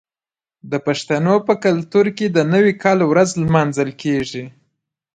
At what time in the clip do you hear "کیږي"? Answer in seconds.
4.01-4.43